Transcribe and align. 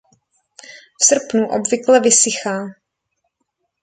V 1.01 1.05
srpnu 1.05 1.47
obvykle 1.49 1.99
vysychá. 1.99 2.67